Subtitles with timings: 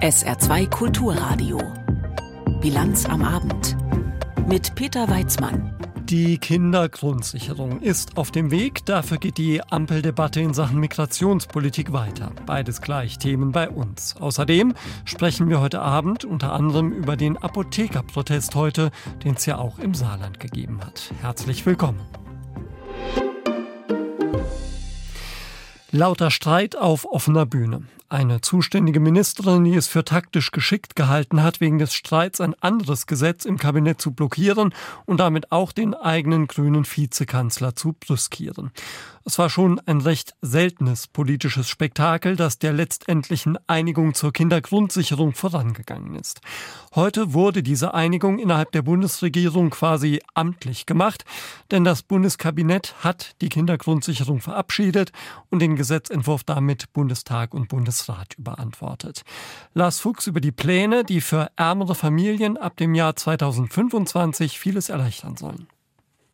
[0.00, 1.60] SR2 Kulturradio.
[2.60, 3.76] Bilanz am Abend.
[4.46, 5.74] Mit Peter Weizmann.
[6.04, 8.86] Die Kindergrundsicherung ist auf dem Weg.
[8.86, 12.30] Dafür geht die Ampeldebatte in Sachen Migrationspolitik weiter.
[12.46, 14.14] Beides gleich Themen bei uns.
[14.20, 14.74] Außerdem
[15.04, 18.92] sprechen wir heute Abend unter anderem über den Apothekerprotest heute,
[19.24, 21.12] den es ja auch im Saarland gegeben hat.
[21.22, 21.98] Herzlich willkommen.
[25.90, 27.82] Lauter Streit auf offener Bühne.
[28.10, 33.06] Eine zuständige Ministerin, die es für taktisch geschickt gehalten hat, wegen des Streits ein anderes
[33.06, 34.72] Gesetz im Kabinett zu blockieren
[35.04, 38.70] und damit auch den eigenen grünen Vizekanzler zu brüskieren.
[39.26, 46.14] Es war schon ein recht seltenes politisches Spektakel, das der letztendlichen Einigung zur Kindergrundsicherung vorangegangen
[46.14, 46.40] ist.
[46.94, 51.26] Heute wurde diese Einigung innerhalb der Bundesregierung quasi amtlich gemacht,
[51.70, 55.12] denn das Bundeskabinett hat die Kindergrundsicherung verabschiedet
[55.50, 57.97] und den Gesetzentwurf damit Bundestag und Bundesrat
[58.38, 59.22] überantwortet.
[59.74, 65.36] Lars Fuchs über die Pläne, die für ärmere Familien ab dem Jahr 2025 vieles erleichtern
[65.36, 65.68] sollen.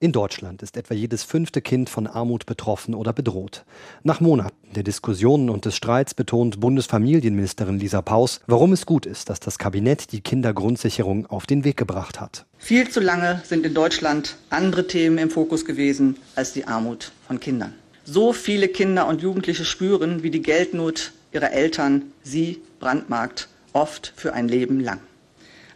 [0.05, 3.65] In Deutschland ist etwa jedes fünfte Kind von Armut betroffen oder bedroht.
[4.03, 9.31] Nach Monaten der Diskussionen und des Streits betont Bundesfamilienministerin Lisa Paus, warum es gut ist,
[9.31, 12.45] dass das Kabinett die Kindergrundsicherung auf den Weg gebracht hat.
[12.59, 17.41] Viel zu lange sind in Deutschland andere Themen im Fokus gewesen als die Armut von
[17.41, 17.73] Kindern.
[18.05, 24.33] So viele Kinder und Jugendliche spüren, wie die Geldnot ihrer Eltern sie brandmarkt, oft für
[24.33, 25.01] ein Leben lang.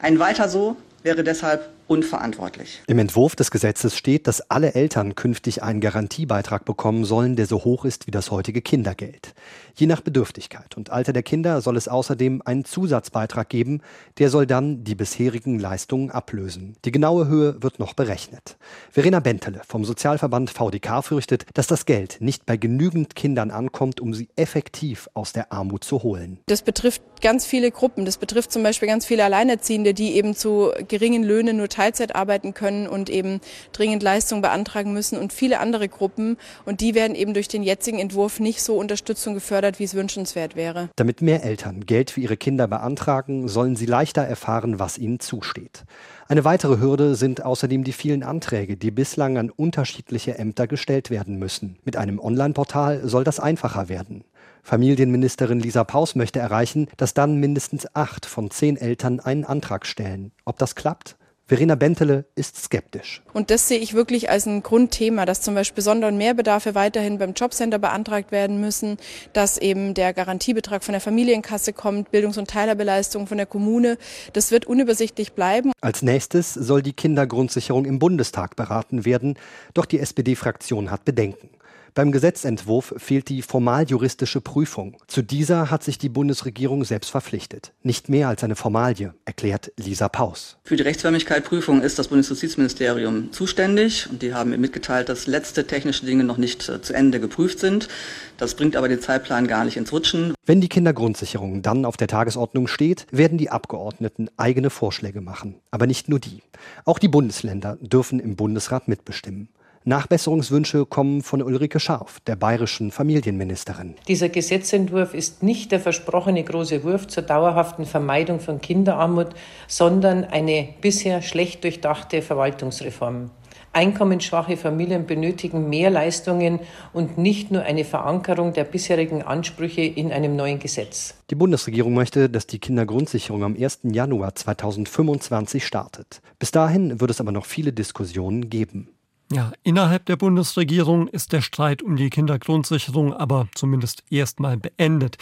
[0.01, 2.83] Ein weiter so wäre deshalb unverantwortlich.
[2.87, 7.65] Im Entwurf des Gesetzes steht, dass alle Eltern künftig einen Garantiebeitrag bekommen sollen, der so
[7.65, 9.35] hoch ist wie das heutige Kindergeld.
[9.75, 13.81] Je nach Bedürftigkeit und Alter der Kinder soll es außerdem einen Zusatzbeitrag geben,
[14.19, 16.77] der soll dann die bisherigen Leistungen ablösen.
[16.85, 18.57] Die genaue Höhe wird noch berechnet.
[18.91, 24.15] Verena Bentele vom Sozialverband VDK fürchtet, dass das Geld nicht bei genügend Kindern ankommt, um
[24.15, 26.41] sie effektiv aus der Armut zu holen.
[26.47, 28.05] Das betrifft ganz viele Gruppen.
[28.05, 32.55] Das betrifft zum Beispiel ganz viele Alleinerziehende, die eben zu geringen Löhnen nur Teilzeit arbeiten
[32.55, 33.41] können und eben
[33.73, 36.37] dringend Leistungen beantragen müssen und viele andere Gruppen.
[36.65, 40.57] Und die werden eben durch den jetzigen Entwurf nicht so Unterstützung gefördert, wie es wünschenswert
[40.57, 40.91] wäre.
[40.97, 45.85] Damit mehr Eltern Geld für ihre Kinder beantragen, sollen sie leichter erfahren, was ihnen zusteht.
[46.29, 51.39] Eine weitere Hürde sind außerdem die vielen Anträge, die bislang an unterschiedliche Ämter gestellt werden
[51.39, 51.79] müssen.
[51.85, 54.25] Mit einem Online-Portal soll das einfacher werden.
[54.69, 60.31] Familienministerin Lisa Paus möchte erreichen, dass dann mindestens acht von zehn Eltern einen Antrag stellen.
[60.45, 61.17] Ob das klappt?
[61.47, 63.23] Verena Bentele ist skeptisch.
[63.33, 67.17] Und das sehe ich wirklich als ein Grundthema, dass zum Beispiel Sonder- und Mehrbedarfe weiterhin
[67.17, 68.99] beim Jobcenter beantragt werden müssen,
[69.33, 73.97] dass eben der Garantiebetrag von der Familienkasse kommt, Bildungs- und Teilerbeleistung von der Kommune.
[74.35, 75.73] Das wird unübersichtlich bleiben.
[75.81, 79.39] Als nächstes soll die Kindergrundsicherung im Bundestag beraten werden,
[79.73, 81.49] doch die SPD-Fraktion hat Bedenken.
[81.95, 84.97] Beim Gesetzentwurf fehlt die formaljuristische Prüfung.
[85.07, 87.73] Zu dieser hat sich die Bundesregierung selbst verpflichtet.
[87.83, 90.59] Nicht mehr als eine Formalie, erklärt Lisa Paus.
[90.65, 95.67] Für die Rechtsförmigkeit Prüfung ist das Bundesjustizministerium zuständig und die haben mir mitgeteilt, dass letzte
[95.67, 97.89] technische Dinge noch nicht äh, zu Ende geprüft sind.
[98.37, 100.35] Das bringt aber den Zeitplan gar nicht ins Rutschen.
[100.47, 105.57] Wenn die Kindergrundsicherung dann auf der Tagesordnung steht, werden die Abgeordneten eigene Vorschläge machen.
[105.71, 106.43] Aber nicht nur die.
[106.85, 109.49] Auch die Bundesländer dürfen im Bundesrat mitbestimmen.
[109.89, 113.95] Nachbesserungswünsche kommen von Ulrike Scharf, der bayerischen Familienministerin.
[114.07, 119.29] Dieser Gesetzentwurf ist nicht der versprochene große Wurf zur dauerhaften Vermeidung von Kinderarmut,
[119.67, 123.31] sondern eine bisher schlecht durchdachte Verwaltungsreform.
[123.73, 126.61] Einkommensschwache Familien benötigen mehr Leistungen
[126.93, 131.15] und nicht nur eine Verankerung der bisherigen Ansprüche in einem neuen Gesetz.
[131.31, 133.81] Die Bundesregierung möchte, dass die Kindergrundsicherung am 1.
[133.85, 136.21] Januar 2025 startet.
[136.39, 138.89] Bis dahin wird es aber noch viele Diskussionen geben.
[139.31, 145.19] Ja, innerhalb der Bundesregierung ist der Streit um die Kindergrundsicherung aber zumindest erstmal beendet.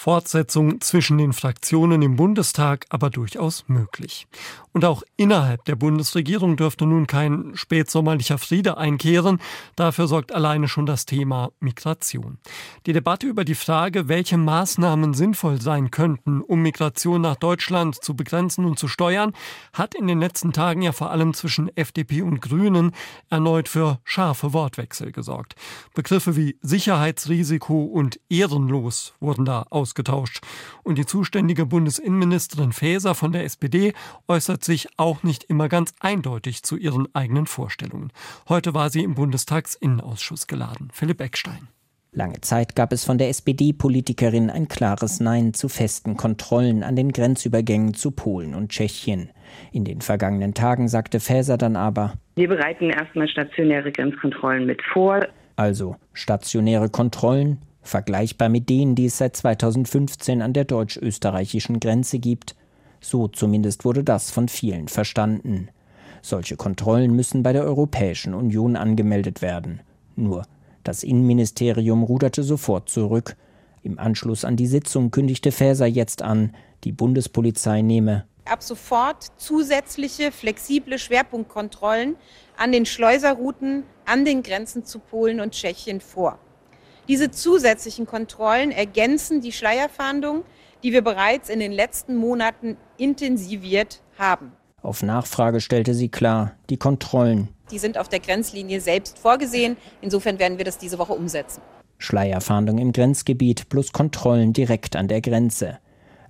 [0.00, 4.26] Fortsetzung zwischen den Fraktionen im Bundestag aber durchaus möglich.
[4.72, 9.40] Und auch innerhalb der Bundesregierung dürfte nun kein spätsommerlicher Friede einkehren.
[9.76, 12.38] Dafür sorgt alleine schon das Thema Migration.
[12.86, 18.16] Die Debatte über die Frage, welche Maßnahmen sinnvoll sein könnten, um Migration nach Deutschland zu
[18.16, 19.34] begrenzen und zu steuern,
[19.74, 22.92] hat in den letzten Tagen ja vor allem zwischen FDP und Grünen
[23.28, 25.56] erneut für scharfe Wortwechsel gesorgt.
[25.94, 30.40] Begriffe wie Sicherheitsrisiko und ehrenlos wurden da aus ausgetauscht.
[30.82, 33.92] Und die zuständige Bundesinnenministerin Faeser von der SPD
[34.28, 38.12] äußert sich auch nicht immer ganz eindeutig zu ihren eigenen Vorstellungen.
[38.48, 40.88] Heute war sie im Bundestagsinnenausschuss geladen.
[40.92, 41.68] Philipp Eckstein.
[42.12, 47.12] Lange Zeit gab es von der SPD-Politikerin ein klares Nein zu festen Kontrollen an den
[47.12, 49.30] Grenzübergängen zu Polen und Tschechien.
[49.70, 55.20] In den vergangenen Tagen sagte Faeser dann aber, wir bereiten erstmal stationäre Grenzkontrollen mit vor.
[55.54, 62.54] Also stationäre Kontrollen vergleichbar mit denen, die es seit 2015 an der deutsch-österreichischen Grenze gibt.
[63.00, 65.68] So zumindest wurde das von vielen verstanden.
[66.22, 69.80] Solche Kontrollen müssen bei der Europäischen Union angemeldet werden.
[70.16, 70.46] Nur
[70.84, 73.36] das Innenministerium ruderte sofort zurück.
[73.82, 76.54] Im Anschluss an die Sitzung kündigte Faeser jetzt an,
[76.84, 82.16] die Bundespolizei nehme ab sofort zusätzliche flexible Schwerpunktkontrollen
[82.56, 86.38] an den Schleuserrouten an den Grenzen zu Polen und Tschechien vor.
[87.10, 90.44] Diese zusätzlichen Kontrollen ergänzen die Schleierfahndung,
[90.84, 94.52] die wir bereits in den letzten Monaten intensiviert haben.
[94.80, 97.48] Auf Nachfrage stellte sie klar, die Kontrollen.
[97.72, 99.76] Die sind auf der Grenzlinie selbst vorgesehen.
[100.00, 101.62] Insofern werden wir das diese Woche umsetzen.
[101.98, 105.80] Schleierfahndung im Grenzgebiet plus Kontrollen direkt an der Grenze.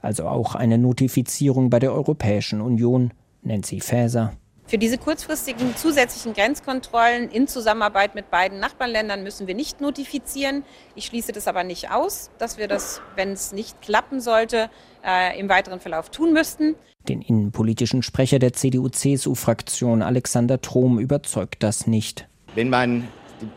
[0.01, 3.13] Also auch eine Notifizierung bei der Europäischen Union.
[3.43, 4.33] Nancy Faeser.
[4.71, 10.63] Für diese kurzfristigen zusätzlichen Grenzkontrollen in Zusammenarbeit mit beiden Nachbarländern müssen wir nicht notifizieren.
[10.95, 14.71] Ich schließe das aber nicht aus, dass wir das, wenn es nicht klappen sollte,
[15.05, 16.77] äh, im weiteren Verlauf tun müssten.
[17.09, 22.29] Den innenpolitischen Sprecher der CDU-CSU-Fraktion Alexander Trom überzeugt das nicht.
[22.55, 23.09] Wenn man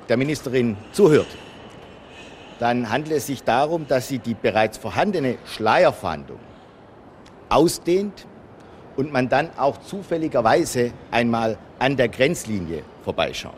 [0.09, 1.27] der Ministerin zuhört,
[2.57, 6.39] dann handelt es sich darum, dass sie die bereits vorhandene Schleierfahndung
[7.49, 8.25] ausdehnt
[8.95, 13.53] und man dann auch zufälligerweise einmal an der Grenzlinie vorbeischaut.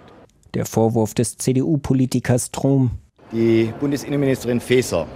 [0.53, 2.91] Der Vorwurf des CDU-Politikers Trom.
[3.31, 5.07] Die Bundesinnenministerin Faeser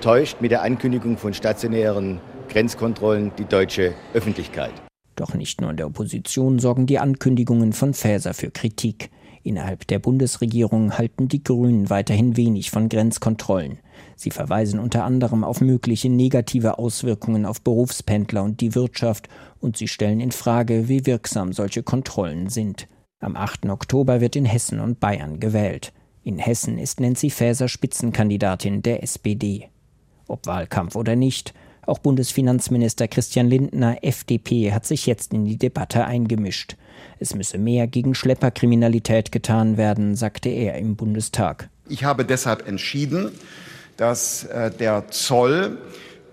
[0.00, 4.72] täuscht mit der Ankündigung von stationären Grenzkontrollen die deutsche Öffentlichkeit.
[5.16, 9.10] Doch nicht nur in der Opposition sorgen die Ankündigungen von Faeser für Kritik.
[9.42, 13.78] Innerhalb der Bundesregierung halten die Grünen weiterhin wenig von Grenzkontrollen.
[14.16, 19.28] Sie verweisen unter anderem auf mögliche negative Auswirkungen auf Berufspendler und die Wirtschaft
[19.60, 22.88] und sie stellen in Frage, wie wirksam solche Kontrollen sind.
[23.20, 23.66] Am 8.
[23.66, 25.92] Oktober wird in Hessen und Bayern gewählt.
[26.22, 29.68] In Hessen ist Nancy Faeser Spitzenkandidatin der SPD.
[30.26, 31.54] Ob Wahlkampf oder nicht,
[31.88, 36.76] auch Bundesfinanzminister Christian Lindner, FDP, hat sich jetzt in die Debatte eingemischt.
[37.18, 41.68] Es müsse mehr gegen Schlepperkriminalität getan werden, sagte er im Bundestag.
[41.88, 43.30] Ich habe deshalb entschieden,
[43.96, 45.78] dass äh, der Zoll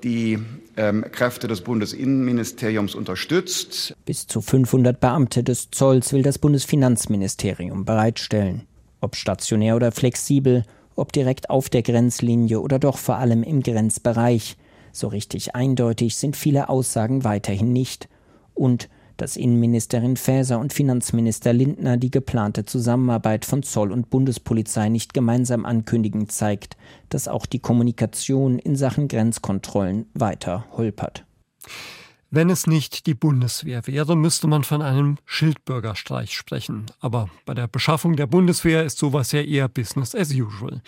[0.04, 0.40] die
[0.78, 3.96] ähm, Kräfte des Bundesinnenministeriums unterstützt.
[4.06, 8.64] Bis zu 500 Beamte des Zolls will das Bundesfinanzministerium bereitstellen.
[9.02, 10.64] Ob stationär oder flexibel,
[10.96, 14.58] ob direkt auf der Grenzlinie oder doch vor allem im Grenzbereich.
[14.96, 18.08] So richtig eindeutig sind viele Aussagen weiterhin nicht.
[18.54, 18.88] Und
[19.18, 25.66] dass Innenministerin Faeser und Finanzminister Lindner die geplante Zusammenarbeit von Zoll und Bundespolizei nicht gemeinsam
[25.66, 26.78] ankündigen, zeigt,
[27.10, 31.26] dass auch die Kommunikation in Sachen Grenzkontrollen weiter holpert.
[32.36, 36.88] Wenn es nicht die Bundeswehr wäre, müsste man von einem Schildbürgerstreich sprechen.
[37.00, 40.82] Aber bei der Beschaffung der Bundeswehr ist sowas ja eher Business as usual.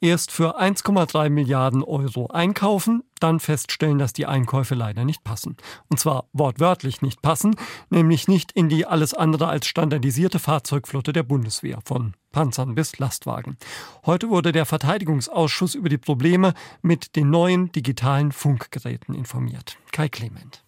[0.00, 5.58] Erst für 1,3 Milliarden Euro einkaufen, dann feststellen, dass die Einkäufe leider nicht passen.
[5.90, 7.54] Und zwar wortwörtlich nicht passen,
[7.90, 13.58] nämlich nicht in die alles andere als standardisierte Fahrzeugflotte der Bundeswehr, von Panzern bis Lastwagen.
[14.06, 19.76] Heute wurde der Verteidigungsausschuss über die Probleme mit den neuen digitalen Funkgeräten informiert.
[19.92, 20.63] Kai Clement.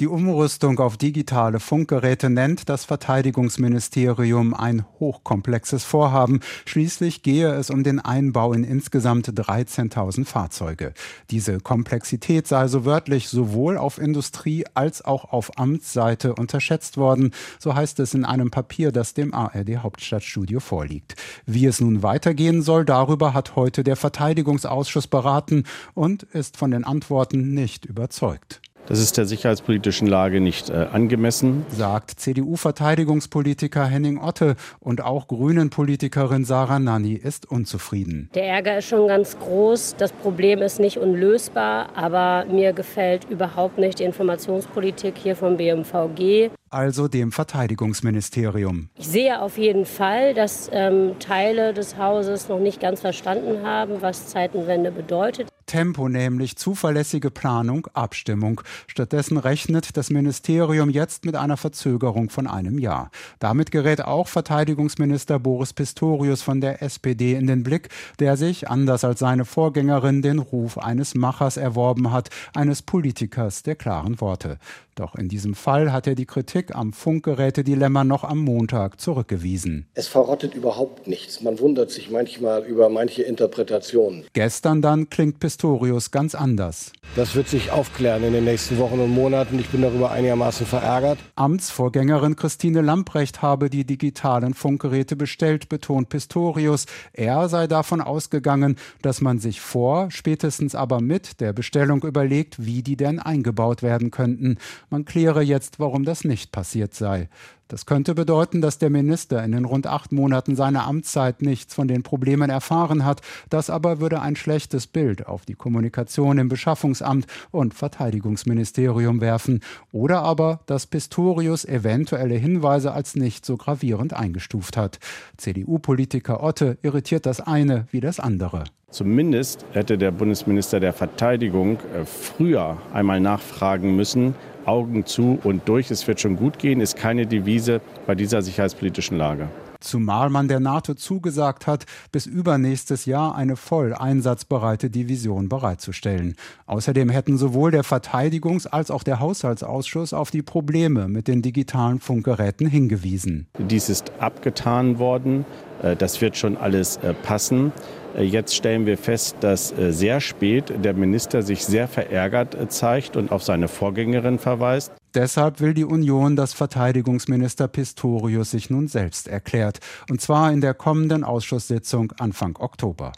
[0.00, 6.40] Die Umrüstung auf digitale Funkgeräte nennt das Verteidigungsministerium ein hochkomplexes Vorhaben.
[6.64, 10.94] Schließlich gehe es um den Einbau in insgesamt 13.000 Fahrzeuge.
[11.30, 17.32] Diese Komplexität sei so wörtlich sowohl auf Industrie- als auch auf Amtsseite unterschätzt worden.
[17.58, 21.16] So heißt es in einem Papier, das dem ARD Hauptstadtstudio vorliegt.
[21.46, 25.64] Wie es nun weitergehen soll, darüber hat heute der Verteidigungsausschuss beraten
[25.94, 28.60] und ist von den Antworten nicht überzeugt.
[28.86, 36.44] Das ist der sicherheitspolitischen Lage nicht äh, angemessen, sagt CDU-Verteidigungspolitiker Henning Otte und auch Grünen-Politikerin
[36.44, 38.28] Sarah Nanni ist unzufrieden.
[38.34, 39.94] Der Ärger ist schon ganz groß.
[39.98, 46.50] Das Problem ist nicht unlösbar, aber mir gefällt überhaupt nicht die Informationspolitik hier vom BMVG
[46.72, 48.88] also dem Verteidigungsministerium.
[48.96, 54.00] Ich sehe auf jeden Fall, dass ähm, Teile des Hauses noch nicht ganz verstanden haben,
[54.00, 55.48] was Zeitenwende bedeutet.
[55.66, 58.60] Tempo nämlich zuverlässige Planung, Abstimmung.
[58.86, 63.10] Stattdessen rechnet das Ministerium jetzt mit einer Verzögerung von einem Jahr.
[63.38, 67.88] Damit gerät auch Verteidigungsminister Boris Pistorius von der SPD in den Blick,
[68.18, 73.76] der sich, anders als seine Vorgängerin, den Ruf eines Machers erworben hat, eines Politikers der
[73.76, 74.58] klaren Worte.
[74.94, 79.86] Doch in diesem Fall hat er die Kritik am Funkgerätedilemma noch am Montag zurückgewiesen.
[79.94, 81.40] Es verrottet überhaupt nichts.
[81.40, 84.24] Man wundert sich manchmal über manche Interpretationen.
[84.34, 86.92] Gestern dann klingt Pistorius ganz anders.
[87.16, 89.58] Das wird sich aufklären in den nächsten Wochen und Monaten.
[89.58, 91.18] Ich bin darüber einigermaßen verärgert.
[91.36, 96.84] Amtsvorgängerin Christine Lamprecht habe die digitalen Funkgeräte bestellt, betont Pistorius.
[97.14, 102.82] Er sei davon ausgegangen, dass man sich vor, spätestens aber mit der Bestellung überlegt, wie
[102.82, 104.58] die denn eingebaut werden könnten.
[104.92, 107.30] Man kläre jetzt, warum das nicht passiert sei.
[107.66, 111.88] Das könnte bedeuten, dass der Minister in den rund acht Monaten seiner Amtszeit nichts von
[111.88, 113.22] den Problemen erfahren hat.
[113.48, 119.60] Das aber würde ein schlechtes Bild auf die Kommunikation im Beschaffungsamt und Verteidigungsministerium werfen.
[119.92, 124.98] Oder aber, dass Pistorius eventuelle Hinweise als nicht so gravierend eingestuft hat.
[125.38, 128.64] CDU-Politiker Otte irritiert das eine wie das andere.
[128.92, 134.34] Zumindest hätte der Bundesminister der Verteidigung äh, früher einmal nachfragen müssen,
[134.66, 139.16] Augen zu und durch, es wird schon gut gehen, ist keine Devise bei dieser sicherheitspolitischen
[139.16, 139.48] Lage.
[139.82, 146.36] Zumal man der NATO zugesagt hat, bis übernächstes Jahr eine voll einsatzbereite Division bereitzustellen.
[146.66, 151.98] Außerdem hätten sowohl der Verteidigungs- als auch der Haushaltsausschuss auf die Probleme mit den digitalen
[151.98, 153.48] Funkgeräten hingewiesen.
[153.58, 155.44] Dies ist abgetan worden.
[155.82, 157.72] Äh, das wird schon alles äh, passen.
[158.16, 162.68] Äh, jetzt stellen wir fest, dass äh, sehr spät der Minister sich sehr verärgert äh,
[162.68, 164.92] zeigt und auf seine Vorgängerin verweist.
[165.14, 170.74] Deshalb will die Union, dass Verteidigungsminister Pistorius sich nun selbst erklärt, und zwar in der
[170.74, 173.12] kommenden Ausschusssitzung Anfang Oktober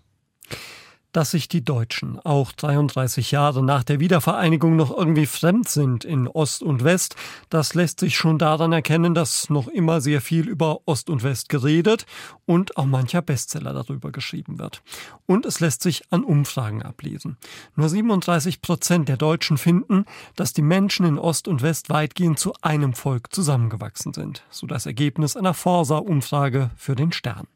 [1.14, 6.26] dass sich die Deutschen auch 33 Jahre nach der Wiedervereinigung noch irgendwie fremd sind in
[6.26, 7.14] Ost und West,
[7.50, 11.48] das lässt sich schon daran erkennen, dass noch immer sehr viel über Ost und West
[11.48, 12.04] geredet
[12.46, 14.82] und auch mancher Bestseller darüber geschrieben wird.
[15.26, 17.36] Und es lässt sich an Umfragen ablesen.
[17.76, 22.54] Nur 37 Prozent der Deutschen finden, dass die Menschen in Ost und West weitgehend zu
[22.60, 27.46] einem Volk zusammengewachsen sind, so das Ergebnis einer Forsa-Umfrage für den Stern.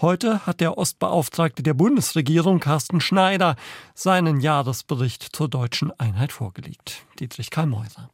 [0.00, 3.56] Heute hat der Ostbeauftragte der Bundesregierung Carsten Schneider
[3.94, 7.04] seinen Jahresbericht zur deutschen Einheit vorgelegt.
[7.18, 8.10] Dietrich Karl Mäuser.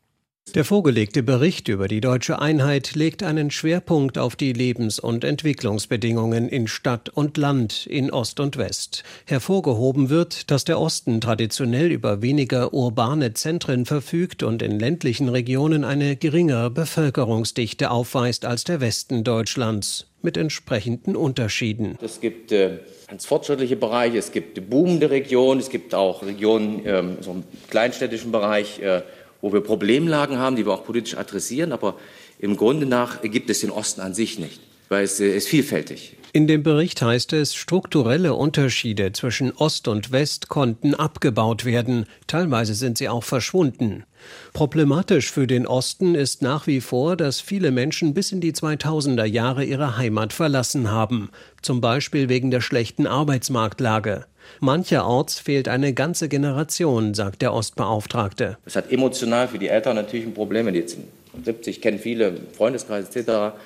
[0.55, 6.49] Der vorgelegte Bericht über die deutsche Einheit legt einen Schwerpunkt auf die Lebens- und Entwicklungsbedingungen
[6.49, 9.05] in Stadt und Land, in Ost und West.
[9.27, 15.85] Hervorgehoben wird, dass der Osten traditionell über weniger urbane Zentren verfügt und in ländlichen Regionen
[15.85, 21.97] eine geringere Bevölkerungsdichte aufweist als der Westen Deutschlands, mit entsprechenden Unterschieden.
[22.03, 27.03] Es gibt äh, ganz fortschrittliche Bereiche, es gibt boomende Regionen, es gibt auch Regionen äh,
[27.21, 29.03] so im kleinstädtischen Bereich, äh,
[29.41, 31.73] wo wir Problemlagen haben, die wir auch politisch adressieren.
[31.73, 31.97] Aber
[32.39, 36.17] im Grunde nach gibt es den Osten an sich nicht, weil es äh, ist vielfältig.
[36.33, 42.75] In dem Bericht heißt es, strukturelle Unterschiede zwischen Ost und West konnten abgebaut werden, teilweise
[42.75, 44.05] sind sie auch verschwunden.
[44.53, 49.25] Problematisch für den Osten ist nach wie vor, dass viele Menschen bis in die 2000er
[49.25, 51.31] Jahre ihre Heimat verlassen haben,
[51.63, 54.25] zum Beispiel wegen der schlechten Arbeitsmarktlage.
[54.61, 58.59] Mancherorts fehlt eine ganze Generation, sagt der Ostbeauftragte.
[58.65, 60.97] Es hat emotional für die Eltern natürlich ein Problem, wenn die jetzt
[61.45, 63.57] 70 kennen viele, Freundeskreis etc.,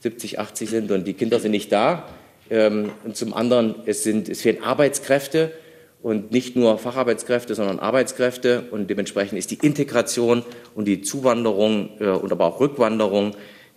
[0.00, 2.08] 70, 80 sind und die Kinder sind nicht da.
[2.50, 5.50] Ähm, und zum anderen, es, sind, es fehlen Arbeitskräfte
[6.02, 8.64] und nicht nur Facharbeitskräfte, sondern Arbeitskräfte.
[8.70, 13.34] Und dementsprechend ist die Integration und die Zuwanderung äh, und aber auch Rückwanderung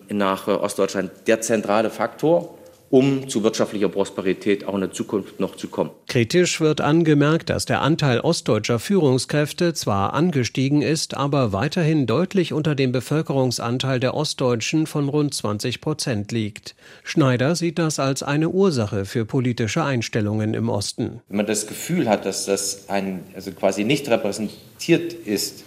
[0.10, 2.58] nach äh, Ostdeutschland der zentrale Faktor
[2.92, 5.92] um zu wirtschaftlicher Prosperität auch in der Zukunft noch zu kommen.
[6.08, 12.76] Kritisch wird angemerkt, dass der Anteil ostdeutscher Führungskräfte zwar angestiegen ist, aber weiterhin deutlich unter
[12.76, 16.76] dem Bevölkerungsanteil der Ostdeutschen von rund 20 Prozent liegt.
[17.04, 21.22] Schneider sieht das als eine Ursache für politische Einstellungen im Osten.
[21.30, 25.64] Wenn man das Gefühl hat, dass das ein, also quasi nicht repräsentiert ist,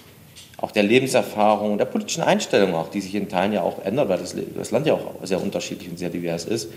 [0.59, 4.19] auch der Lebenserfahrung der politischen Einstellung auch, die sich in Teilen ja auch ändert, weil
[4.19, 6.71] das, das Land ja auch sehr unterschiedlich und sehr divers ist,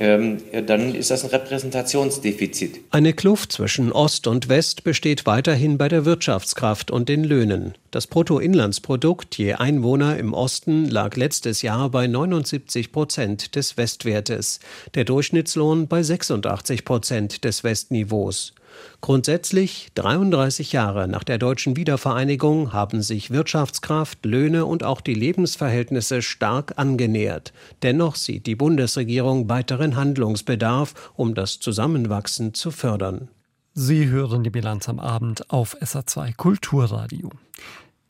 [0.00, 2.80] dann ist das ein Repräsentationsdefizit.
[2.90, 7.74] Eine Kluft zwischen Ost und West besteht weiterhin bei der Wirtschaftskraft und den Löhnen.
[7.90, 14.60] Das Bruttoinlandsprodukt je Einwohner im Osten lag letztes Jahr bei 79 Prozent des Westwertes,
[14.94, 18.54] der Durchschnittslohn bei 86 Prozent des Westniveaus.
[19.00, 26.22] Grundsätzlich 33 Jahre nach der deutschen Wiedervereinigung haben sich Wirtschaftskraft, Löhne und auch die Lebensverhältnisse
[26.22, 27.52] stark angenähert.
[27.82, 33.28] Dennoch sieht die Bundesregierung weiteren Handlungsbedarf, um das Zusammenwachsen zu fördern.
[33.72, 37.30] Sie hören die Bilanz am Abend auf SA2 Kulturradio.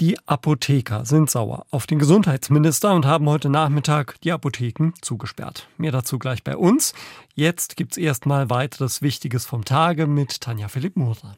[0.00, 5.68] Die Apotheker sind sauer auf den Gesundheitsminister und haben heute Nachmittag die Apotheken zugesperrt.
[5.76, 6.94] Mehr dazu gleich bei uns.
[7.34, 11.36] Jetzt gibt's erstmal weiteres Wichtiges vom Tage mit Tanja Philipp Moser.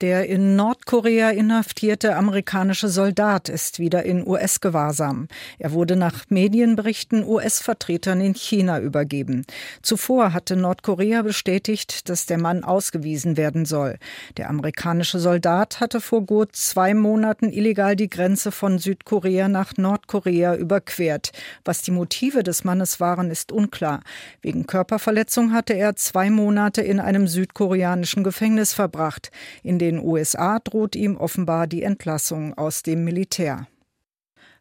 [0.00, 5.28] Der in Nordkorea inhaftierte amerikanische Soldat ist wieder in US-Gewahrsam.
[5.58, 9.44] Er wurde nach Medienberichten US-Vertretern in China übergeben.
[9.82, 13.98] Zuvor hatte Nordkorea bestätigt, dass der Mann ausgewiesen werden soll.
[14.38, 20.56] Der amerikanische Soldat hatte vor gut zwei Monaten illegal die Grenze von Südkorea nach Nordkorea
[20.56, 21.32] überquert.
[21.62, 24.00] Was die Motive des Mannes waren, ist unklar.
[24.40, 29.30] Wegen Körperverletzung hatte er zwei Monate in einem südkoreanischen Gefängnis verbracht.
[29.62, 33.66] In den USA droht ihm offenbar die Entlassung aus dem Militär.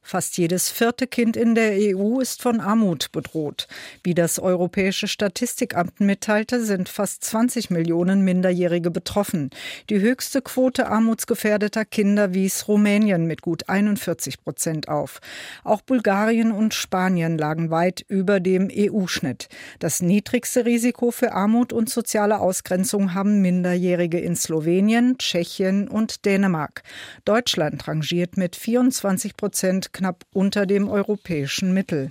[0.02, 3.68] Fast jedes vierte Kind in der EU ist von Armut bedroht.
[4.02, 9.52] Wie das Europäische Statistikamt mitteilte, sind fast 20 Millionen Minderjährige betroffen.
[9.90, 15.20] Die höchste Quote armutsgefährdeter Kinder wies Rumänien mit gut 41 Prozent auf.
[15.64, 19.48] Auch Bulgarien und Spanien lagen weit über dem EU-Schnitt.
[19.78, 26.82] Das niedrigste Risiko für Armut und soziale Ausgrenzung haben Minderjährige in Slowenien, Tschechien und Dänemark.
[27.26, 32.10] Deutschland rangiert mit 24 Prozent knapp unter dem europäischen Mittel.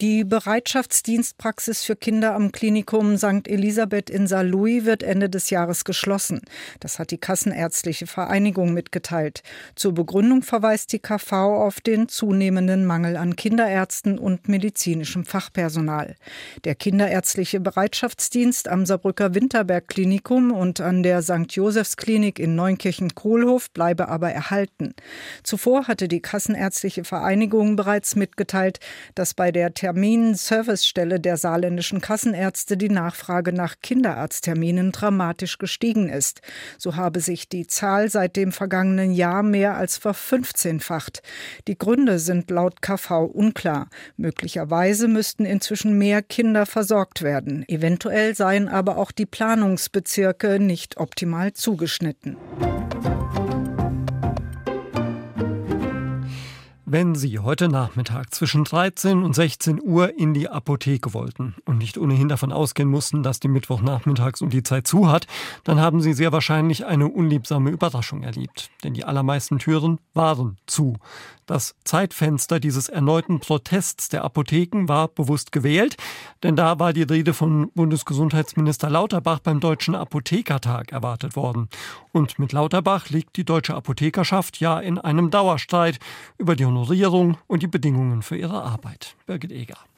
[0.00, 3.46] Die Bereitschaftsdienstpraxis für Kinder am Klinikum St.
[3.46, 6.40] Elisabeth in Saarlouis wird Ende des Jahres geschlossen.
[6.80, 9.42] Das hat die Kassenärztliche Vereinigung mitgeteilt.
[9.74, 16.16] Zur Begründung verweist die KV auf den zunehmenden Mangel an Kinderärzten und medizinischem Fachpersonal.
[16.64, 21.44] Der Kinderärztliche Bereitschaftsdienst am Saarbrücker Winterberg Klinikum und an der St.
[21.50, 24.94] Josephs Klinik in Neunkirchen-Kohlhof bleibe aber erhalten.
[25.42, 28.80] Zuvor hatte die Kassenärztliche Vereinigung bereits mitgeteilt,
[29.14, 36.42] dass bei der Termin-Servicestelle der saarländischen Kassenärzte die Nachfrage nach Kinderarztterminen dramatisch gestiegen ist.
[36.78, 41.22] So habe sich die Zahl seit dem vergangenen Jahr mehr als verfünfzehnfacht.
[41.66, 43.88] Die Gründe sind laut KV unklar.
[44.16, 47.68] Möglicherweise müssten inzwischen mehr Kinder versorgt werden.
[47.68, 52.36] Eventuell seien aber auch die Planungsbezirke nicht optimal zugeschnitten.
[56.92, 61.96] Wenn Sie heute Nachmittag zwischen 13 und 16 Uhr in die Apotheke wollten und nicht
[61.96, 65.28] ohnehin davon ausgehen mussten, dass die Mittwochnachmittags um die Zeit zu hat,
[65.62, 68.70] dann haben Sie sehr wahrscheinlich eine unliebsame Überraschung erlebt.
[68.82, 70.96] Denn die allermeisten Türen waren zu.
[71.50, 75.96] Das Zeitfenster dieses erneuten Protests der Apotheken war bewusst gewählt,
[76.44, 81.68] denn da war die Rede von Bundesgesundheitsminister Lauterbach beim Deutschen Apothekertag erwartet worden.
[82.12, 85.98] Und mit Lauterbach liegt die deutsche Apothekerschaft ja in einem Dauerstreit
[86.38, 89.16] über die Honorierung und die Bedingungen für ihre Arbeit.
[89.26, 89.89] Birgit Eger.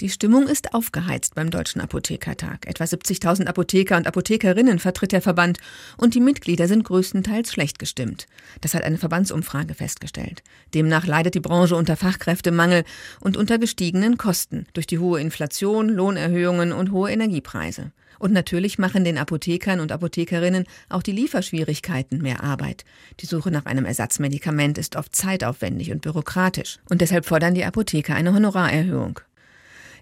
[0.00, 2.66] Die Stimmung ist aufgeheizt beim Deutschen Apothekertag.
[2.66, 5.58] Etwa 70.000 Apotheker und Apothekerinnen vertritt der Verband
[5.96, 8.26] und die Mitglieder sind größtenteils schlecht gestimmt.
[8.60, 10.42] Das hat eine Verbandsumfrage festgestellt.
[10.74, 12.82] Demnach leidet die Branche unter Fachkräftemangel
[13.20, 17.92] und unter gestiegenen Kosten durch die hohe Inflation, Lohnerhöhungen und hohe Energiepreise.
[18.18, 22.84] Und natürlich machen den Apothekern und Apothekerinnen auch die Lieferschwierigkeiten mehr Arbeit.
[23.20, 26.80] Die Suche nach einem Ersatzmedikament ist oft zeitaufwendig und bürokratisch.
[26.88, 29.20] Und deshalb fordern die Apotheker eine Honorarerhöhung.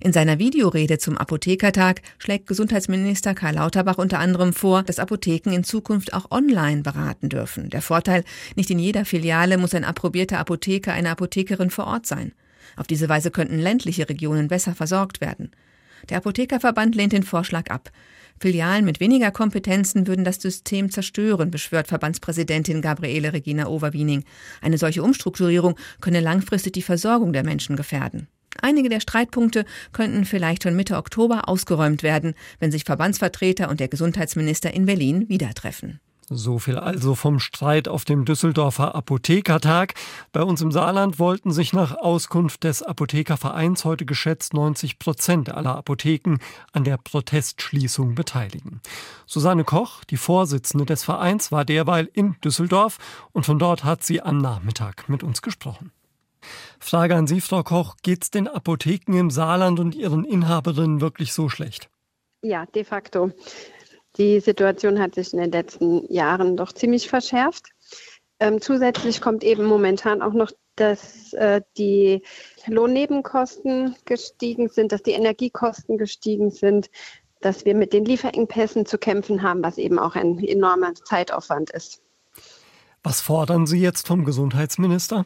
[0.04, 5.62] In seiner Videorede zum Apothekertag schlägt Gesundheitsminister Karl Lauterbach unter anderem vor, dass Apotheken in
[5.62, 7.70] Zukunft auch online beraten dürfen.
[7.70, 8.24] Der Vorteil,
[8.56, 12.32] nicht in jeder Filiale muss ein approbierter Apotheker eine Apothekerin vor Ort sein.
[12.74, 15.52] Auf diese Weise könnten ländliche Regionen besser versorgt werden.
[16.08, 17.92] Der Apothekerverband lehnt den Vorschlag ab.
[18.40, 24.24] Filialen mit weniger Kompetenzen würden das System zerstören, beschwört Verbandspräsidentin Gabriele Regina Overwiening.
[24.62, 28.26] Eine solche Umstrukturierung könne langfristig die Versorgung der Menschen gefährden.
[28.60, 33.88] Einige der Streitpunkte könnten vielleicht schon Mitte Oktober ausgeräumt werden, wenn sich Verbandsvertreter und der
[33.88, 36.00] Gesundheitsminister in Berlin wieder treffen.
[36.34, 39.94] So viel also vom Streit auf dem Düsseldorfer Apothekertag.
[40.32, 45.76] Bei uns im Saarland wollten sich nach Auskunft des Apothekervereins heute geschätzt 90 Prozent aller
[45.76, 46.38] Apotheken
[46.72, 48.80] an der Protestschließung beteiligen.
[49.26, 52.98] Susanne Koch, die Vorsitzende des Vereins, war derweil in Düsseldorf
[53.32, 55.92] und von dort hat sie am Nachmittag mit uns gesprochen.
[56.78, 61.33] Frage an Sie, Frau Koch, geht es den Apotheken im Saarland und ihren Inhaberinnen wirklich
[61.33, 61.88] so schlecht?
[62.42, 63.31] Ja, de facto.
[64.16, 67.70] Die Situation hat sich in den letzten Jahren doch ziemlich verschärft.
[68.40, 72.22] Ähm, zusätzlich kommt eben momentan auch noch, dass äh, die
[72.66, 76.90] Lohnnebenkosten gestiegen sind, dass die Energiekosten gestiegen sind,
[77.40, 82.00] dass wir mit den Lieferengpässen zu kämpfen haben, was eben auch ein enormer Zeitaufwand ist.
[83.02, 85.24] Was fordern Sie jetzt vom Gesundheitsminister?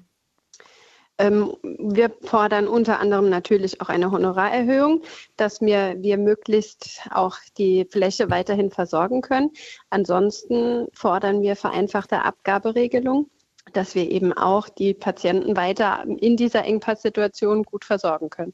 [1.19, 5.03] Ähm, wir fordern unter anderem natürlich auch eine Honorarerhöhung,
[5.37, 9.51] dass wir, wir möglichst auch die Fläche weiterhin versorgen können.
[9.89, 13.31] Ansonsten fordern wir vereinfachte Abgaberegelung,
[13.73, 18.53] dass wir eben auch die Patienten weiter in dieser Engpasssituation gut versorgen können.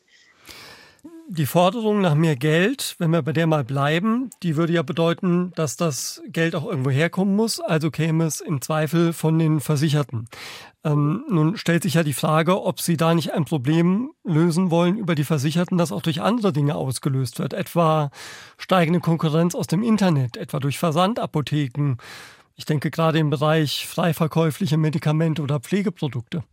[1.33, 5.51] Die Forderung nach mehr Geld, wenn wir bei der mal bleiben, die würde ja bedeuten,
[5.55, 10.29] dass das Geld auch irgendwo herkommen muss, also käme es im Zweifel von den Versicherten.
[10.85, 14.99] Ähm, nun stellt sich ja die Frage, ob Sie da nicht ein Problem lösen wollen
[14.99, 18.11] über die Versicherten, das auch durch andere Dinge ausgelöst wird, etwa
[18.59, 21.97] steigende Konkurrenz aus dem Internet, etwa durch Versandapotheken.
[22.57, 26.45] Ich denke gerade im Bereich freiverkäufliche Medikamente oder Pflegeprodukte.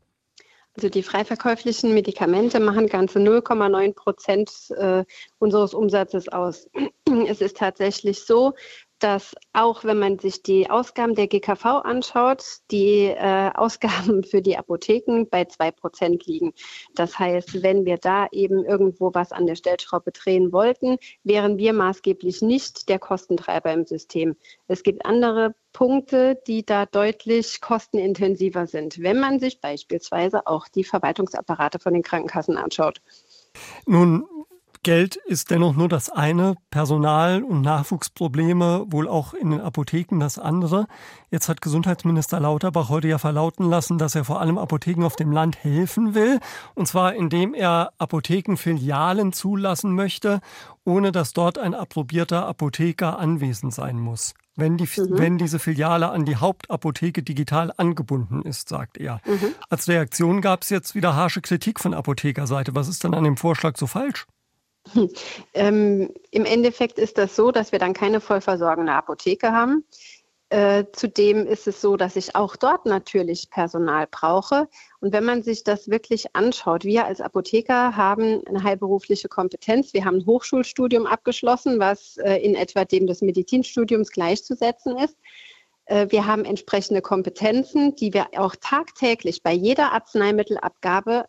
[0.80, 5.04] Also die freiverkäuflichen Medikamente machen ganze 0,9 Prozent äh,
[5.38, 6.70] unseres Umsatzes aus.
[7.28, 8.54] Es ist tatsächlich so,
[9.00, 14.58] dass auch wenn man sich die Ausgaben der GKV anschaut, die äh, Ausgaben für die
[14.58, 16.54] Apotheken bei zwei Prozent liegen.
[16.96, 21.74] Das heißt, wenn wir da eben irgendwo was an der Stellschraube drehen wollten, wären wir
[21.74, 24.36] maßgeblich nicht der Kostentreiber im System.
[24.68, 30.84] Es gibt andere Punkte, die da deutlich kostenintensiver sind, wenn man sich beispielsweise auch die
[30.84, 33.02] Verwaltungsapparate von den Krankenkassen anschaut.
[33.86, 34.28] Nun
[34.84, 40.39] Geld ist dennoch nur das eine, Personal- und Nachwuchsprobleme wohl auch in den Apotheken das
[40.39, 40.88] andere.
[41.30, 45.34] Jetzt hat Gesundheitsminister Lauterbach heute ja verlauten lassen, dass er vor allem Apotheken auf dem
[45.34, 46.39] Land helfen will,
[46.76, 50.39] und zwar indem er Apothekenfilialen zulassen möchte,
[50.86, 54.34] ohne dass dort ein approbierter Apotheker anwesend sein muss.
[54.56, 55.18] Wenn, die, mhm.
[55.18, 59.20] wenn diese Filiale an die Hauptapotheke digital angebunden ist, sagt er.
[59.26, 59.56] Mhm.
[59.70, 62.76] Als Reaktion gab es jetzt wieder harsche Kritik von Apothekerseite.
[62.76, 64.26] Was ist denn an dem Vorschlag so falsch?
[65.54, 69.84] Ähm, Im Endeffekt ist das so, dass wir dann keine vollversorgende Apotheke haben.
[70.52, 74.67] Äh, zudem ist es so, dass ich auch dort natürlich Personal brauche.
[74.99, 79.93] Und wenn man sich das wirklich anschaut, wir als Apotheker haben eine heilberufliche Kompetenz.
[79.93, 85.17] Wir haben ein Hochschulstudium abgeschlossen, was äh, in etwa dem des Medizinstudiums gleichzusetzen ist.
[85.86, 91.25] Äh, wir haben entsprechende Kompetenzen, die wir auch tagtäglich bei jeder Arzneimittelabgabe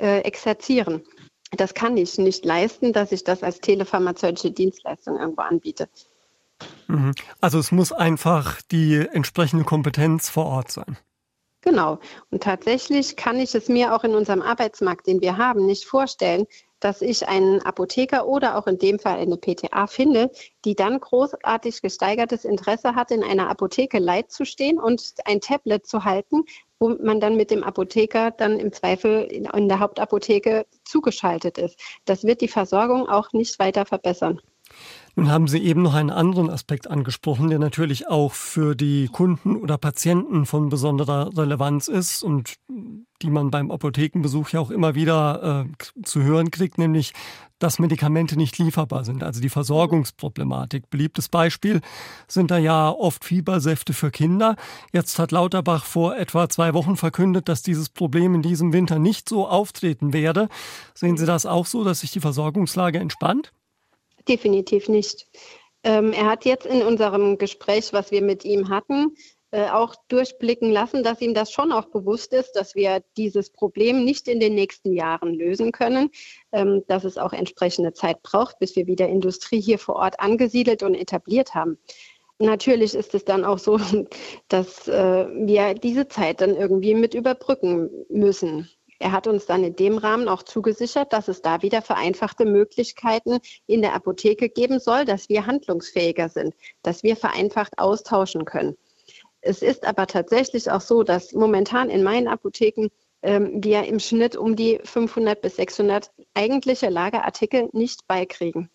[0.00, 1.04] äh, exerzieren
[1.50, 5.88] das kann ich nicht leisten, dass ich das als telepharmazeutische Dienstleistung irgendwo anbiete.
[6.88, 7.14] Mhm.
[7.40, 10.96] Also es muss einfach die entsprechende Kompetenz vor Ort sein.
[11.60, 11.98] Genau.
[12.30, 16.46] Und tatsächlich kann ich es mir auch in unserem Arbeitsmarkt, den wir haben, nicht vorstellen,
[16.78, 20.30] dass ich einen Apotheker oder auch in dem Fall eine PTA finde,
[20.66, 25.86] die dann großartig gesteigertes Interesse hat, in einer Apotheke Leit zu stehen und ein Tablet
[25.86, 26.44] zu halten,
[26.84, 31.80] wo man dann mit dem Apotheker dann im Zweifel in der Hauptapotheke zugeschaltet ist.
[32.04, 34.38] Das wird die Versorgung auch nicht weiter verbessern.
[35.16, 39.56] Nun haben Sie eben noch einen anderen Aspekt angesprochen, der natürlich auch für die Kunden
[39.56, 42.54] oder Patienten von besonderer Relevanz ist und
[43.22, 47.12] die man beim Apothekenbesuch ja auch immer wieder äh, zu hören kriegt, nämlich,
[47.60, 50.90] dass Medikamente nicht lieferbar sind, also die Versorgungsproblematik.
[50.90, 51.80] Beliebtes Beispiel
[52.26, 54.56] sind da ja oft Fiebersäfte für Kinder.
[54.92, 59.28] Jetzt hat Lauterbach vor etwa zwei Wochen verkündet, dass dieses Problem in diesem Winter nicht
[59.28, 60.48] so auftreten werde.
[60.92, 63.52] Sehen Sie das auch so, dass sich die Versorgungslage entspannt?
[64.28, 65.26] Definitiv nicht.
[65.82, 69.14] Ähm, er hat jetzt in unserem Gespräch, was wir mit ihm hatten,
[69.54, 74.04] äh, auch durchblicken lassen, dass ihm das schon auch bewusst ist, dass wir dieses Problem
[74.04, 76.10] nicht in den nächsten Jahren lösen können,
[76.50, 80.82] ähm, dass es auch entsprechende Zeit braucht, bis wir wieder Industrie hier vor Ort angesiedelt
[80.82, 81.78] und etabliert haben.
[82.40, 83.78] Natürlich ist es dann auch so,
[84.48, 88.68] dass äh, wir diese Zeit dann irgendwie mit überbrücken müssen.
[88.98, 93.38] Er hat uns dann in dem Rahmen auch zugesichert, dass es da wieder vereinfachte Möglichkeiten
[93.66, 98.76] in der Apotheke geben soll, dass wir handlungsfähiger sind, dass wir vereinfacht austauschen können.
[99.40, 102.88] Es ist aber tatsächlich auch so, dass momentan in meinen Apotheken
[103.22, 108.70] ähm, wir im Schnitt um die 500 bis 600 eigentliche Lagerartikel nicht beikriegen.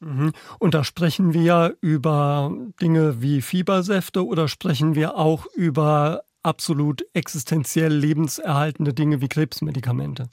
[0.00, 0.32] Mhm.
[0.58, 7.92] Und da sprechen wir über Dinge wie Fiebersäfte oder sprechen wir auch über absolut existenziell
[7.92, 10.28] lebenserhaltende Dinge wie Krebsmedikamente?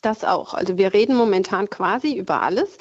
[0.00, 0.54] Das auch.
[0.54, 2.78] Also wir reden momentan quasi über alles.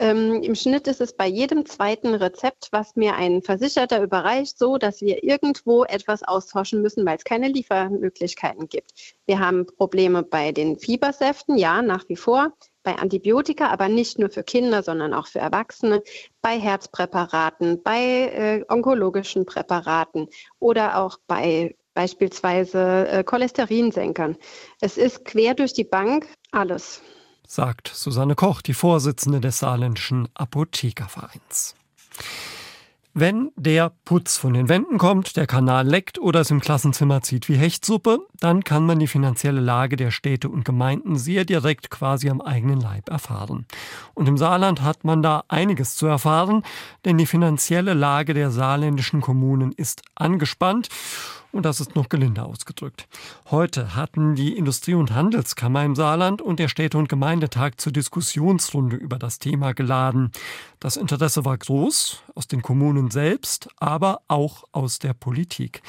[0.00, 4.78] Ähm, Im Schnitt ist es bei jedem zweiten Rezept, was mir ein Versicherter überreicht, so,
[4.78, 8.92] dass wir irgendwo etwas austauschen müssen, weil es keine Liefermöglichkeiten gibt.
[9.26, 14.30] Wir haben Probleme bei den Fiebersäften, ja, nach wie vor, bei Antibiotika, aber nicht nur
[14.30, 16.02] für Kinder, sondern auch für Erwachsene,
[16.40, 24.36] bei Herzpräparaten, bei äh, onkologischen Präparaten oder auch bei beispielsweise äh, Cholesterinsenkern.
[24.80, 27.02] Es ist quer durch die Bank alles.
[27.46, 31.74] Sagt Susanne Koch, die Vorsitzende des Saarländischen Apothekervereins.
[33.12, 37.48] Wenn der Putz von den Wänden kommt, der Kanal leckt oder es im Klassenzimmer zieht
[37.48, 42.30] wie Hechtsuppe, dann kann man die finanzielle Lage der Städte und Gemeinden sehr direkt quasi
[42.30, 43.66] am eigenen Leib erfahren.
[44.14, 46.62] Und im Saarland hat man da einiges zu erfahren,
[47.04, 50.88] denn die finanzielle Lage der saarländischen Kommunen ist angespannt
[51.52, 53.08] Und das ist noch gelinde ausgedrückt.
[53.50, 58.96] Heute hatten die Industrie- und Handelskammer im Saarland und der Städte- und Gemeindetag zur Diskussionsrunde
[58.96, 60.30] über das Thema geladen.
[60.78, 65.82] Das Interesse war groß, aus den Kommunen selbst, aber auch aus der Politik.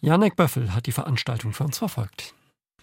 [0.00, 2.34] Janek Böffel hat die Veranstaltung für uns verfolgt.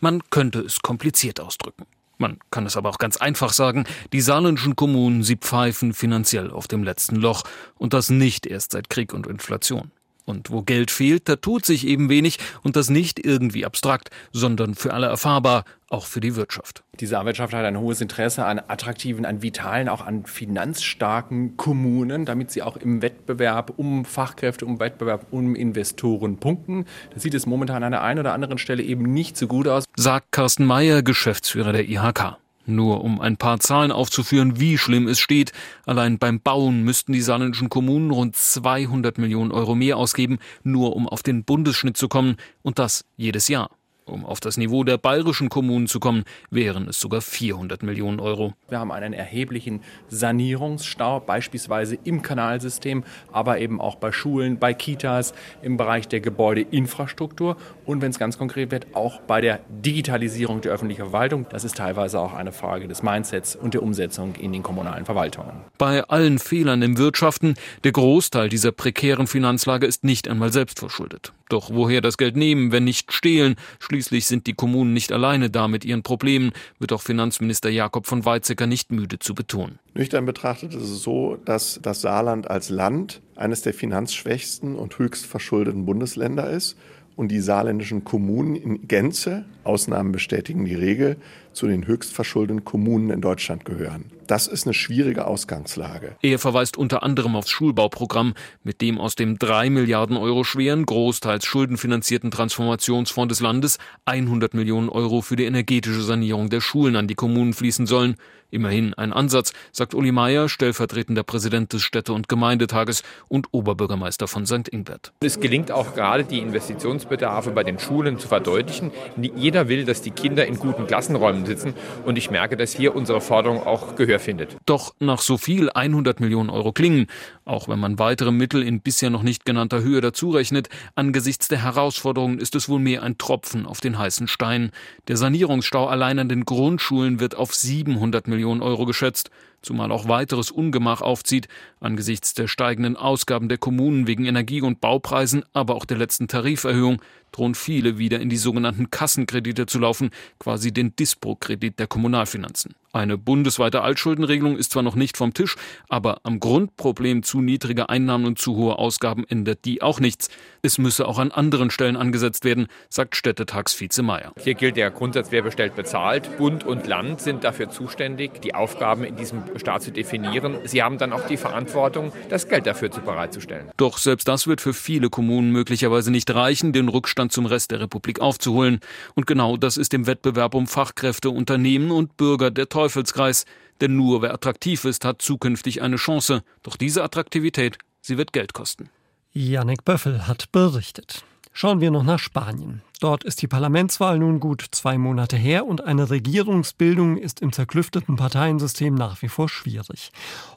[0.02, 1.86] Man könnte es kompliziert ausdrücken.
[2.17, 6.67] Man kann es aber auch ganz einfach sagen, die saarländischen Kommunen, sie pfeifen finanziell auf
[6.67, 7.43] dem letzten Loch
[7.76, 9.91] und das nicht erst seit Krieg und Inflation.
[10.25, 14.73] Und wo Geld fehlt, da tut sich eben wenig und das nicht irgendwie abstrakt, sondern
[14.73, 16.83] für alle erfahrbar, auch für die Wirtschaft.
[16.99, 22.49] Die Saarwirtschaft hat ein hohes Interesse an attraktiven, an vitalen, auch an finanzstarken Kommunen, damit
[22.49, 26.85] sie auch im Wettbewerb um Fachkräfte, um Wettbewerb um Investoren punkten.
[27.13, 29.85] Da sieht es momentan an der einen oder anderen Stelle eben nicht so gut aus.
[29.95, 32.38] Sagt Carsten Meyer, Geschäftsführer der IHK.
[32.65, 35.51] Nur um ein paar Zahlen aufzuführen, wie schlimm es steht.
[35.86, 41.08] Allein beim Bauen müssten die saarländischen Kommunen rund 200 Millionen Euro mehr ausgeben, nur um
[41.08, 42.38] auf den Bundesschnitt zu kommen.
[42.63, 43.69] Und das jedes Jahr.
[44.07, 48.53] Um auf das Niveau der bayerischen Kommunen zu kommen, wären es sogar 400 Millionen Euro.
[48.69, 55.33] Wir haben einen erheblichen Sanierungsstau, beispielsweise im Kanalsystem, aber eben auch bei Schulen, bei Kitas,
[55.63, 60.73] im Bereich der Gebäudeinfrastruktur und wenn es ganz konkret wird, auch bei der Digitalisierung der
[60.73, 61.47] öffentlichen Verwaltung.
[61.49, 65.61] Das ist teilweise auch eine Frage des Mindsets und der Umsetzung in den kommunalen Verwaltungen.
[65.79, 71.33] Bei allen Fehlern im Wirtschaften, der Großteil dieser prekären Finanzlage ist nicht einmal selbst verschuldet.
[71.49, 73.55] Doch woher das Geld nehmen, wenn nicht stehlen?
[73.79, 78.25] Schließlich sind die Kommunen nicht alleine da mit ihren Problemen, wird auch Finanzminister Jakob von
[78.25, 79.79] Weizsäcker nicht müde zu betonen.
[79.93, 85.25] Nüchtern betrachtet ist es so, dass das Saarland als Land eines der finanzschwächsten und höchst
[85.25, 86.77] verschuldeten Bundesländer ist
[87.15, 91.17] und die saarländischen Kommunen in Gänze, Ausnahmen bestätigen die Regel,
[91.54, 94.12] zu den höchst verschuldeten Kommunen in Deutschland gehören.
[94.28, 96.15] Das ist eine schwierige Ausgangslage.
[96.21, 101.45] Er verweist unter anderem aufs Schulbauprogramm, mit dem aus dem drei Milliarden Euro schweren, großteils
[101.45, 107.15] schuldenfinanzierten Transformationsfonds des Landes 100 Millionen Euro für die energetische Sanierung der Schulen an die
[107.15, 108.15] Kommunen fließen sollen.
[108.51, 114.45] Immerhin ein Ansatz, sagt Uli Meier, stellvertretender Präsident des Städte- und Gemeindetages und Oberbürgermeister von
[114.45, 114.67] St.
[114.69, 115.13] Ingbert.
[115.21, 118.91] Es gelingt auch gerade, die Investitionsbedarfe bei den Schulen zu verdeutlichen.
[119.17, 121.73] Jeder will, dass die Kinder in guten Klassenräumen sitzen
[122.05, 124.57] und ich merke, dass hier unsere Forderung auch Gehör findet.
[124.65, 127.07] Doch nach so viel 100 Millionen Euro klingen,
[127.45, 132.39] auch wenn man weitere Mittel in bisher noch nicht genannter Höhe dazurechnet, angesichts der Herausforderungen
[132.39, 134.71] ist es wohl mehr ein Tropfen auf den heißen Stein.
[135.07, 139.29] Der Sanierungsstau allein an den Grundschulen wird auf 700 Millionen Euro geschätzt
[139.65, 141.47] zumal auch weiteres Ungemach aufzieht,
[141.80, 147.01] angesichts der steigenden Ausgaben der Kommunen wegen Energie- und Baupreisen, aber auch der letzten Tariferhöhung,
[147.32, 152.75] drohen viele wieder in die sogenannten Kassenkredite zu laufen, quasi den Dispo-Kredit der Kommunalfinanzen.
[152.95, 155.58] Eine bundesweite Altschuldenregelung ist zwar noch nicht vom Tisch,
[155.89, 160.29] aber am Grundproblem zu niedrige Einnahmen und zu hohe Ausgaben ändert die auch nichts.
[160.62, 164.31] Es müsse auch an anderen Stellen angesetzt werden, sagt Städtetagsvize Meier.
[164.39, 166.38] Hier gilt der Grundsatz, wer bestellt, bezahlt.
[166.38, 170.55] Bund und Land sind dafür zuständig, die Aufgaben in diesem Staat zu definieren.
[170.63, 173.71] Sie haben dann auch die Verantwortung, das Geld dafür zu bereitzustellen.
[173.75, 177.81] Doch selbst das wird für viele Kommunen möglicherweise nicht reichen, den Rückstand zum Rest der
[177.81, 178.79] Republik aufzuholen.
[179.15, 183.45] Und genau das ist im Wettbewerb um Fachkräfte, Unternehmen und Bürger der Teufelskreis.
[183.82, 186.43] Denn nur wer attraktiv ist, hat zukünftig eine Chance.
[186.63, 188.89] Doch diese Attraktivität, sie wird Geld kosten.
[189.34, 191.26] Janek Böffel hat berichtet.
[191.57, 192.81] Schauen wir noch nach Spanien.
[192.99, 198.17] Dort ist die Parlamentswahl nun gut zwei Monate her und eine Regierungsbildung ist im zerklüfteten
[198.17, 200.11] Parteiensystem nach wie vor schwierig.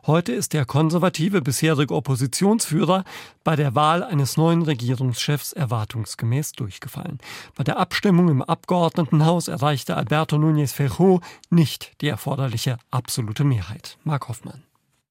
[0.08, 3.04] Heute ist der konservative bisherige Oppositionsführer
[3.44, 7.20] bei der Wahl eines neuen Regierungschefs erwartungsgemäß durchgefallen.
[7.54, 13.98] Bei der Abstimmung im Abgeordnetenhaus erreichte Alberto Núñez Feijóo nicht die erforderliche absolute Mehrheit.
[14.02, 14.64] Mark Hoffmann.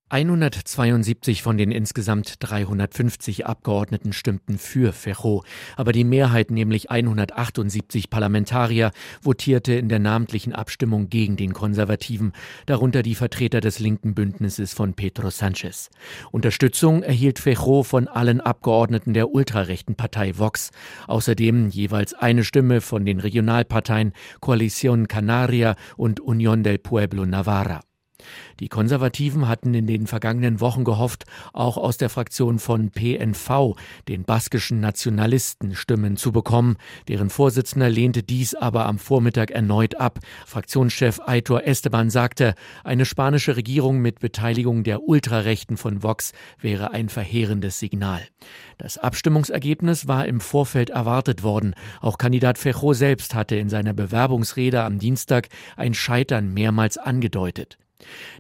[0.10, 5.44] 172 von den insgesamt 350 Abgeordneten stimmten für Ferro,
[5.76, 8.92] aber die Mehrheit, nämlich 178 Parlamentarier,
[9.22, 12.32] votierte in der namentlichen Abstimmung gegen den Konservativen,
[12.68, 15.90] darunter die Vertreter des linken Bündnisses von Pedro Sanchez.
[16.32, 20.72] Unterstützung erhielt Ferro von allen Abgeordneten der ultrarechten Partei Vox,
[21.08, 27.82] außerdem jeweils eine Stimme von den Regionalparteien Coalición Canaria und Unión del Pueblo Navarra.
[28.60, 33.76] Die Konservativen hatten in den vergangenen Wochen gehofft, auch aus der Fraktion von PNV,
[34.08, 36.78] den baskischen Nationalisten, Stimmen zu bekommen.
[37.08, 40.20] Deren Vorsitzender lehnte dies aber am Vormittag erneut ab.
[40.46, 47.10] Fraktionschef Aitor Esteban sagte, eine spanische Regierung mit Beteiligung der Ultrarechten von Vox wäre ein
[47.10, 48.22] verheerendes Signal.
[48.78, 51.76] Das Abstimmungsergebnis war im Vorfeld erwartet worden.
[52.02, 57.78] Auch Kandidat Fejo selbst hatte in seiner Bewerbungsrede am Dienstag ein Scheitern mehrmals angedeutet.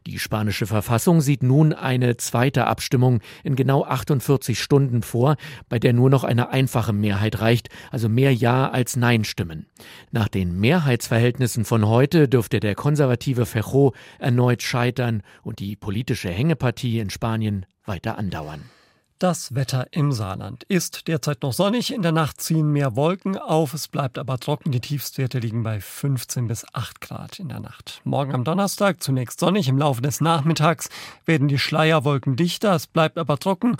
[0.05, 5.35] Die spanische Verfassung sieht nun eine zweite Abstimmung in genau 48 Stunden vor,
[5.67, 9.65] bei der nur noch eine einfache Mehrheit reicht, also mehr Ja als Nein stimmen.
[10.11, 16.99] Nach den Mehrheitsverhältnissen von heute dürfte der konservative Fejo erneut scheitern und die politische Hängepartie
[16.99, 18.76] in Spanien weiter andauern.
[19.19, 21.91] Das Wetter im Saarland ist derzeit noch sonnig.
[21.91, 23.73] In der Nacht ziehen mehr Wolken auf.
[23.73, 24.71] Es bleibt aber trocken.
[24.71, 27.99] Die Tiefstwerte liegen bei 15 bis 8 Grad in der Nacht.
[28.03, 29.69] Morgen am Donnerstag zunächst sonnig.
[29.69, 30.89] Im Laufe des Nachmittags
[31.25, 32.75] werden die Schleierwolken dichter.
[32.75, 33.77] Es bleibt aber trocken.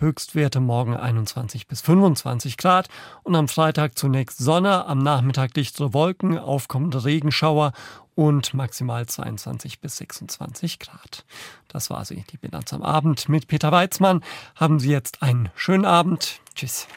[0.00, 2.88] Höchstwerte morgen 21 bis 25 Grad
[3.22, 7.72] und am Freitag zunächst Sonne, am Nachmittag dichtere Wolken, aufkommende Regenschauer
[8.14, 11.24] und maximal 22 bis 26 Grad.
[11.68, 14.24] Das war sie, die Bilanz am Abend mit Peter Weizmann.
[14.56, 16.40] Haben Sie jetzt einen schönen Abend.
[16.54, 16.88] Tschüss.